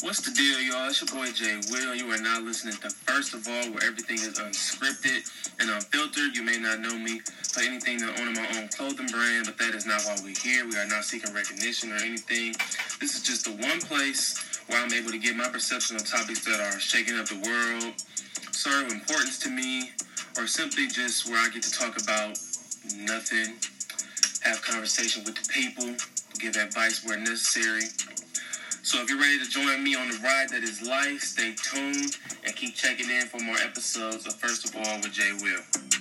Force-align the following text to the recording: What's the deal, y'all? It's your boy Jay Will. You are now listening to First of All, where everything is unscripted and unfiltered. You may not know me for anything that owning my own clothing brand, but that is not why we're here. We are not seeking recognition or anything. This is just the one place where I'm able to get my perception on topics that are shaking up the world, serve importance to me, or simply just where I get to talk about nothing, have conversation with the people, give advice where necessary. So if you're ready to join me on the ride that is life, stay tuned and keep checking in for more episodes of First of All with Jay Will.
What's 0.00 0.20
the 0.20 0.30
deal, 0.30 0.62
y'all? 0.62 0.86
It's 0.86 1.02
your 1.02 1.10
boy 1.10 1.32
Jay 1.32 1.58
Will. 1.72 1.92
You 1.92 2.06
are 2.12 2.22
now 2.22 2.38
listening 2.38 2.74
to 2.86 2.88
First 2.88 3.34
of 3.34 3.42
All, 3.48 3.74
where 3.74 3.82
everything 3.82 4.14
is 4.14 4.38
unscripted 4.38 5.26
and 5.58 5.68
unfiltered. 5.68 6.36
You 6.36 6.44
may 6.44 6.56
not 6.56 6.78
know 6.78 6.96
me 6.96 7.18
for 7.18 7.62
anything 7.62 7.98
that 7.98 8.14
owning 8.20 8.34
my 8.34 8.46
own 8.56 8.68
clothing 8.68 9.08
brand, 9.10 9.46
but 9.46 9.58
that 9.58 9.74
is 9.74 9.86
not 9.86 10.00
why 10.06 10.14
we're 10.22 10.38
here. 10.38 10.64
We 10.70 10.78
are 10.78 10.86
not 10.86 11.02
seeking 11.02 11.34
recognition 11.34 11.90
or 11.90 11.96
anything. 11.96 12.54
This 13.00 13.16
is 13.16 13.22
just 13.26 13.46
the 13.46 13.58
one 13.58 13.80
place 13.80 14.38
where 14.68 14.78
I'm 14.78 14.92
able 14.92 15.10
to 15.10 15.18
get 15.18 15.34
my 15.34 15.48
perception 15.48 15.96
on 15.96 16.04
topics 16.04 16.44
that 16.46 16.60
are 16.60 16.78
shaking 16.78 17.18
up 17.18 17.26
the 17.26 17.42
world, 17.42 17.92
serve 18.54 18.92
importance 18.92 19.40
to 19.40 19.50
me, 19.50 19.90
or 20.38 20.46
simply 20.46 20.86
just 20.86 21.28
where 21.28 21.44
I 21.44 21.48
get 21.50 21.64
to 21.64 21.72
talk 21.72 22.00
about 22.00 22.38
nothing, 22.94 23.58
have 24.46 24.62
conversation 24.62 25.24
with 25.24 25.34
the 25.34 25.48
people, 25.50 25.90
give 26.38 26.54
advice 26.54 27.04
where 27.04 27.18
necessary. 27.18 27.82
So 28.98 29.04
if 29.04 29.10
you're 29.10 29.20
ready 29.20 29.38
to 29.38 29.48
join 29.48 29.84
me 29.84 29.94
on 29.94 30.08
the 30.08 30.18
ride 30.24 30.48
that 30.48 30.64
is 30.64 30.82
life, 30.82 31.20
stay 31.20 31.54
tuned 31.54 32.18
and 32.42 32.56
keep 32.56 32.74
checking 32.74 33.08
in 33.08 33.28
for 33.28 33.38
more 33.38 33.54
episodes 33.58 34.26
of 34.26 34.34
First 34.34 34.68
of 34.68 34.74
All 34.74 34.96
with 34.96 35.12
Jay 35.12 35.30
Will. 35.40 35.97